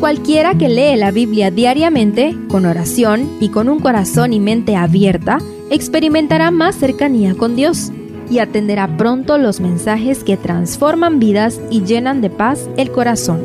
Cualquiera 0.00 0.54
que 0.56 0.70
lee 0.70 0.96
la 0.96 1.10
Biblia 1.10 1.50
diariamente, 1.50 2.34
con 2.48 2.64
oración 2.64 3.36
y 3.38 3.50
con 3.50 3.68
un 3.68 3.80
corazón 3.80 4.32
y 4.32 4.40
mente 4.40 4.74
abierta, 4.74 5.36
experimentará 5.68 6.50
más 6.50 6.74
cercanía 6.76 7.34
con 7.34 7.54
Dios 7.54 7.92
y 8.30 8.38
atenderá 8.38 8.96
pronto 8.96 9.36
los 9.36 9.60
mensajes 9.60 10.24
que 10.24 10.38
transforman 10.38 11.18
vidas 11.18 11.60
y 11.70 11.84
llenan 11.84 12.22
de 12.22 12.30
paz 12.30 12.70
el 12.78 12.90
corazón. 12.90 13.42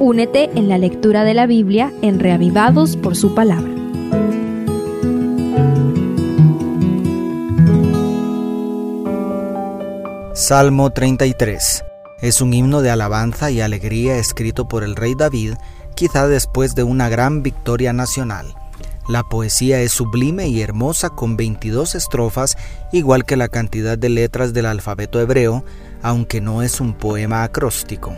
Únete 0.00 0.50
en 0.56 0.68
la 0.68 0.76
lectura 0.76 1.22
de 1.22 1.34
la 1.34 1.46
Biblia 1.46 1.92
en 2.02 2.18
Reavivados 2.18 2.96
por 2.96 3.14
su 3.14 3.36
palabra. 3.36 3.70
Salmo 10.34 10.90
33 10.90 11.84
es 12.20 12.40
un 12.40 12.54
himno 12.54 12.80
de 12.80 12.90
alabanza 12.90 13.50
y 13.50 13.60
alegría 13.60 14.16
escrito 14.16 14.68
por 14.68 14.82
el 14.82 14.96
rey 14.96 15.14
David, 15.14 15.54
quizá 15.96 16.28
después 16.28 16.76
de 16.76 16.84
una 16.84 17.08
gran 17.08 17.42
victoria 17.42 17.92
nacional. 17.92 18.54
La 19.08 19.24
poesía 19.24 19.80
es 19.80 19.92
sublime 19.92 20.48
y 20.48 20.60
hermosa 20.60 21.10
con 21.10 21.36
22 21.36 21.94
estrofas, 21.96 22.56
igual 22.92 23.24
que 23.24 23.36
la 23.36 23.48
cantidad 23.48 23.98
de 23.98 24.08
letras 24.08 24.52
del 24.52 24.66
alfabeto 24.66 25.20
hebreo, 25.20 25.64
aunque 26.02 26.40
no 26.40 26.62
es 26.62 26.80
un 26.80 26.92
poema 26.92 27.42
acróstico. 27.42 28.14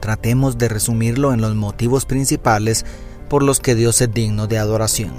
Tratemos 0.00 0.58
de 0.58 0.68
resumirlo 0.68 1.32
en 1.32 1.40
los 1.40 1.54
motivos 1.54 2.04
principales 2.04 2.84
por 3.28 3.42
los 3.42 3.58
que 3.58 3.74
Dios 3.74 4.00
es 4.00 4.12
digno 4.12 4.46
de 4.46 4.58
adoración. 4.58 5.14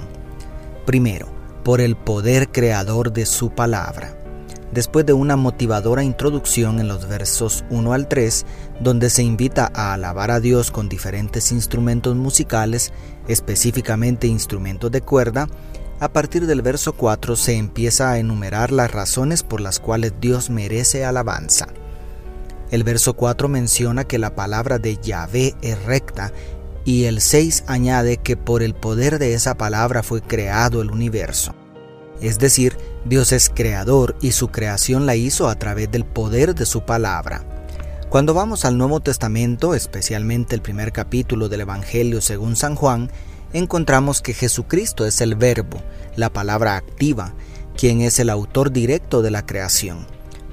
Primero, 0.86 1.26
por 1.64 1.80
el 1.80 1.96
poder 1.96 2.52
creador 2.52 3.12
de 3.12 3.26
su 3.26 3.50
palabra 3.50 4.25
después 4.72 5.06
de 5.06 5.12
una 5.12 5.36
motivadora 5.36 6.02
introducción 6.02 6.80
en 6.80 6.88
los 6.88 7.08
versos 7.08 7.64
1 7.70 7.92
al 7.92 8.08
3, 8.08 8.46
donde 8.80 9.10
se 9.10 9.22
invita 9.22 9.70
a 9.74 9.94
alabar 9.94 10.30
a 10.30 10.40
Dios 10.40 10.70
con 10.70 10.88
diferentes 10.88 11.52
instrumentos 11.52 12.16
musicales, 12.16 12.92
específicamente 13.28 14.26
instrumentos 14.26 14.90
de 14.90 15.00
cuerda, 15.00 15.48
a 15.98 16.12
partir 16.12 16.46
del 16.46 16.60
verso 16.60 16.92
4 16.92 17.36
se 17.36 17.56
empieza 17.56 18.10
a 18.10 18.18
enumerar 18.18 18.70
las 18.70 18.90
razones 18.90 19.42
por 19.42 19.62
las 19.62 19.80
cuales 19.80 20.12
Dios 20.20 20.50
merece 20.50 21.06
alabanza. 21.06 21.68
El 22.70 22.84
verso 22.84 23.14
4 23.14 23.48
menciona 23.48 24.04
que 24.04 24.18
la 24.18 24.34
palabra 24.34 24.78
de 24.78 24.98
Yahvé 24.98 25.54
es 25.62 25.82
recta 25.84 26.32
y 26.84 27.04
el 27.04 27.20
6 27.20 27.64
añade 27.66 28.18
que 28.18 28.36
por 28.36 28.62
el 28.62 28.74
poder 28.74 29.18
de 29.18 29.34
esa 29.34 29.56
palabra 29.56 30.02
fue 30.02 30.20
creado 30.20 30.82
el 30.82 30.90
universo. 30.90 31.54
Es 32.20 32.38
decir, 32.38 32.76
Dios 33.08 33.30
es 33.30 33.50
creador 33.54 34.16
y 34.20 34.32
su 34.32 34.48
creación 34.48 35.06
la 35.06 35.14
hizo 35.14 35.48
a 35.48 35.54
través 35.54 35.88
del 35.92 36.04
poder 36.04 36.56
de 36.56 36.66
su 36.66 36.80
palabra. 36.80 37.44
Cuando 38.08 38.34
vamos 38.34 38.64
al 38.64 38.78
Nuevo 38.78 38.98
Testamento, 38.98 39.74
especialmente 39.74 40.56
el 40.56 40.60
primer 40.60 40.90
capítulo 40.90 41.48
del 41.48 41.60
Evangelio 41.60 42.20
según 42.20 42.56
San 42.56 42.74
Juan, 42.74 43.12
encontramos 43.52 44.22
que 44.22 44.34
Jesucristo 44.34 45.06
es 45.06 45.20
el 45.20 45.36
verbo, 45.36 45.80
la 46.16 46.32
palabra 46.32 46.76
activa, 46.76 47.32
quien 47.76 48.00
es 48.00 48.18
el 48.18 48.28
autor 48.28 48.72
directo 48.72 49.22
de 49.22 49.30
la 49.30 49.46
creación. 49.46 50.04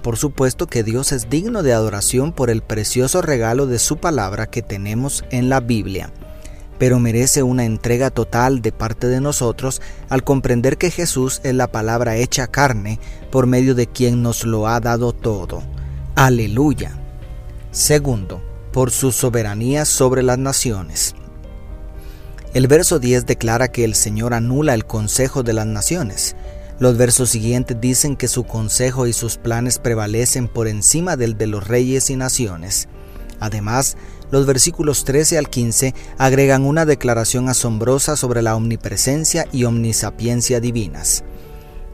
Por 0.03 0.17
supuesto 0.17 0.67
que 0.67 0.83
Dios 0.83 1.11
es 1.11 1.31
digno 1.31 1.63
de 1.63 1.73
adoración 1.73 2.33
por 2.33 2.51
el 2.51 2.61
precioso 2.61 3.23
regalo 3.23 3.65
de 3.65 3.79
su 3.79 3.97
palabra 3.97 4.45
que 4.45 4.61
tenemos 4.61 5.25
en 5.31 5.49
la 5.49 5.59
Biblia 5.59 6.11
pero 6.77 6.99
merece 6.99 7.43
una 7.43 7.65
entrega 7.65 8.09
total 8.09 8.61
de 8.61 8.71
parte 8.71 9.07
de 9.07 9.21
nosotros 9.21 9.81
al 10.09 10.23
comprender 10.23 10.77
que 10.77 10.91
Jesús 10.91 11.41
es 11.43 11.53
la 11.53 11.71
palabra 11.71 12.17
hecha 12.17 12.47
carne 12.47 12.99
por 13.31 13.47
medio 13.47 13.75
de 13.75 13.87
quien 13.87 14.21
nos 14.21 14.45
lo 14.45 14.67
ha 14.67 14.79
dado 14.79 15.13
todo. 15.13 15.63
Aleluya. 16.15 16.99
Segundo, 17.71 18.41
por 18.71 18.91
su 18.91 19.11
soberanía 19.11 19.85
sobre 19.85 20.23
las 20.23 20.37
naciones. 20.37 21.15
El 22.53 22.67
verso 22.67 22.99
10 22.99 23.25
declara 23.25 23.71
que 23.71 23.83
el 23.83 23.95
Señor 23.95 24.33
anula 24.33 24.75
el 24.75 24.85
consejo 24.85 25.41
de 25.41 25.53
las 25.53 25.65
naciones. 25.65 26.35
Los 26.79 26.97
versos 26.97 27.29
siguientes 27.31 27.79
dicen 27.79 28.15
que 28.15 28.27
su 28.27 28.43
consejo 28.43 29.07
y 29.07 29.13
sus 29.13 29.37
planes 29.37 29.79
prevalecen 29.79 30.47
por 30.47 30.67
encima 30.67 31.15
del 31.15 31.37
de 31.37 31.47
los 31.47 31.67
reyes 31.67 32.09
y 32.09 32.15
naciones. 32.15 32.89
Además, 33.39 33.97
los 34.33 34.47
versículos 34.47 35.05
13 35.05 35.37
al 35.37 35.47
15 35.47 35.93
agregan 36.17 36.65
una 36.65 36.87
declaración 36.87 37.49
asombrosa 37.49 38.17
sobre 38.17 38.41
la 38.41 38.55
omnipresencia 38.55 39.45
y 39.51 39.65
omnisapiencia 39.65 40.59
divinas, 40.59 41.23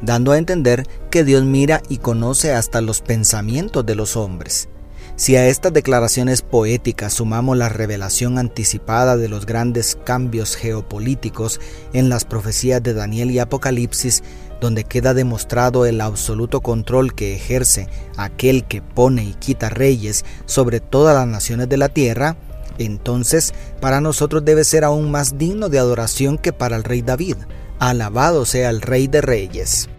dando 0.01 0.31
a 0.31 0.37
entender 0.37 0.87
que 1.11 1.25
Dios 1.25 1.43
mira 1.43 1.83
y 1.89 1.97
conoce 1.97 2.53
hasta 2.53 2.79
los 2.79 3.01
pensamientos 3.01 3.85
de 3.85 3.95
los 3.95 4.15
hombres. 4.15 4.69
Si 5.19 5.35
a 5.35 5.49
estas 5.49 5.73
declaraciones 5.73 6.41
poéticas 6.41 7.15
sumamos 7.15 7.57
la 7.57 7.67
revelación 7.67 8.37
anticipada 8.37 9.17
de 9.17 9.27
los 9.27 9.45
grandes 9.45 9.97
cambios 10.05 10.55
geopolíticos 10.55 11.59
en 11.91 12.07
las 12.07 12.23
profecías 12.23 12.81
de 12.81 12.93
Daniel 12.93 13.29
y 13.29 13.39
Apocalipsis, 13.39 14.23
donde 14.61 14.85
queda 14.85 15.13
demostrado 15.13 15.85
el 15.85 15.99
absoluto 15.99 16.61
control 16.61 17.13
que 17.15 17.35
ejerce 17.35 17.89
aquel 18.15 18.63
que 18.63 18.81
pone 18.81 19.25
y 19.25 19.33
quita 19.33 19.67
reyes 19.67 20.23
sobre 20.45 20.79
todas 20.79 21.13
las 21.17 21.27
naciones 21.27 21.67
de 21.67 21.75
la 21.75 21.89
tierra, 21.89 22.37
entonces 22.77 23.53
para 23.81 23.99
nosotros 23.99 24.45
debe 24.45 24.63
ser 24.63 24.85
aún 24.85 25.11
más 25.11 25.37
digno 25.37 25.67
de 25.67 25.79
adoración 25.79 26.37
que 26.37 26.53
para 26.53 26.77
el 26.77 26.85
rey 26.85 27.01
David. 27.01 27.35
Alabado 27.77 28.45
sea 28.45 28.69
el 28.69 28.81
rey 28.81 29.07
de 29.07 29.19
reyes. 29.19 29.89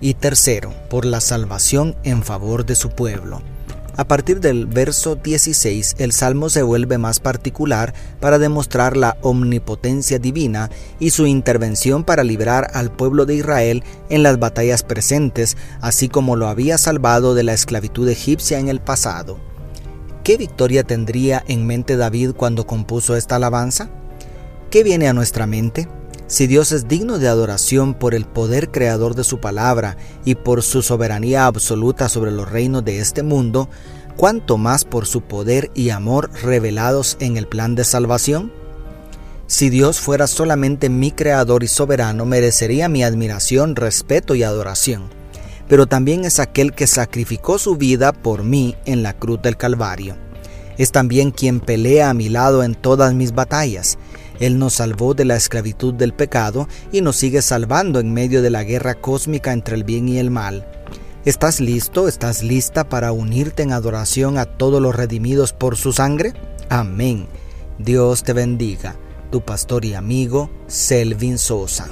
Y 0.00 0.14
tercero, 0.14 0.72
por 0.88 1.04
la 1.04 1.20
salvación 1.20 1.94
en 2.04 2.22
favor 2.22 2.64
de 2.64 2.74
su 2.74 2.88
pueblo. 2.88 3.42
A 4.00 4.08
partir 4.08 4.40
del 4.40 4.64
verso 4.64 5.14
16, 5.14 5.96
el 5.98 6.12
salmo 6.12 6.48
se 6.48 6.62
vuelve 6.62 6.96
más 6.96 7.20
particular 7.20 7.92
para 8.18 8.38
demostrar 8.38 8.96
la 8.96 9.18
omnipotencia 9.20 10.18
divina 10.18 10.70
y 10.98 11.10
su 11.10 11.26
intervención 11.26 12.02
para 12.02 12.24
librar 12.24 12.70
al 12.72 12.90
pueblo 12.90 13.26
de 13.26 13.34
Israel 13.34 13.84
en 14.08 14.22
las 14.22 14.38
batallas 14.38 14.84
presentes, 14.84 15.58
así 15.82 16.08
como 16.08 16.34
lo 16.36 16.48
había 16.48 16.78
salvado 16.78 17.34
de 17.34 17.42
la 17.42 17.52
esclavitud 17.52 18.08
egipcia 18.08 18.58
en 18.58 18.70
el 18.70 18.80
pasado. 18.80 19.38
¿Qué 20.24 20.38
victoria 20.38 20.82
tendría 20.82 21.44
en 21.46 21.66
mente 21.66 21.98
David 21.98 22.30
cuando 22.34 22.66
compuso 22.66 23.16
esta 23.16 23.36
alabanza? 23.36 23.90
¿Qué 24.70 24.82
viene 24.82 25.08
a 25.08 25.12
nuestra 25.12 25.46
mente? 25.46 25.88
Si 26.30 26.46
Dios 26.46 26.70
es 26.70 26.86
digno 26.86 27.18
de 27.18 27.26
adoración 27.26 27.92
por 27.92 28.14
el 28.14 28.24
poder 28.24 28.70
creador 28.70 29.16
de 29.16 29.24
su 29.24 29.40
palabra 29.40 29.96
y 30.24 30.36
por 30.36 30.62
su 30.62 30.80
soberanía 30.80 31.46
absoluta 31.46 32.08
sobre 32.08 32.30
los 32.30 32.48
reinos 32.48 32.84
de 32.84 33.00
este 33.00 33.24
mundo, 33.24 33.68
¿cuánto 34.16 34.56
más 34.56 34.84
por 34.84 35.06
su 35.06 35.22
poder 35.22 35.72
y 35.74 35.90
amor 35.90 36.30
revelados 36.40 37.16
en 37.18 37.36
el 37.36 37.48
plan 37.48 37.74
de 37.74 37.82
salvación? 37.82 38.52
Si 39.48 39.70
Dios 39.70 39.98
fuera 39.98 40.28
solamente 40.28 40.88
mi 40.88 41.10
creador 41.10 41.64
y 41.64 41.68
soberano, 41.68 42.26
merecería 42.26 42.88
mi 42.88 43.02
admiración, 43.02 43.74
respeto 43.74 44.36
y 44.36 44.44
adoración. 44.44 45.10
Pero 45.66 45.88
también 45.88 46.24
es 46.24 46.38
aquel 46.38 46.74
que 46.74 46.86
sacrificó 46.86 47.58
su 47.58 47.74
vida 47.74 48.12
por 48.12 48.44
mí 48.44 48.76
en 48.84 49.02
la 49.02 49.14
cruz 49.14 49.42
del 49.42 49.56
Calvario. 49.56 50.29
Es 50.80 50.90
también 50.90 51.30
quien 51.30 51.60
pelea 51.60 52.10
a 52.10 52.14
mi 52.14 52.28
lado 52.28 52.64
en 52.64 52.74
todas 52.74 53.14
mis 53.14 53.32
batallas 53.32 53.98
él 54.40 54.58
nos 54.58 54.74
salvó 54.74 55.12
de 55.12 55.26
la 55.26 55.36
esclavitud 55.36 55.92
del 55.94 56.14
pecado 56.14 56.66
y 56.90 57.02
nos 57.02 57.16
sigue 57.16 57.42
salvando 57.42 58.00
en 58.00 58.12
medio 58.12 58.40
de 58.40 58.48
la 58.48 58.64
guerra 58.64 58.94
cósmica 58.94 59.52
entre 59.52 59.76
el 59.76 59.84
bien 59.84 60.08
y 60.08 60.18
el 60.18 60.30
mal. 60.30 60.66
¿Estás 61.26 61.60
listo? 61.60 62.08
¿Estás 62.08 62.42
lista 62.42 62.88
para 62.88 63.12
unirte 63.12 63.62
en 63.62 63.72
adoración 63.72 64.38
a 64.38 64.46
todos 64.46 64.80
los 64.80 64.96
redimidos 64.96 65.52
por 65.52 65.76
su 65.76 65.92
sangre? 65.92 66.32
Amén. 66.70 67.26
Dios 67.78 68.24
te 68.24 68.32
bendiga. 68.32 68.96
Tu 69.30 69.42
pastor 69.42 69.84
y 69.84 69.92
amigo, 69.92 70.50
Selvin 70.66 71.36
Sosa. 71.36 71.86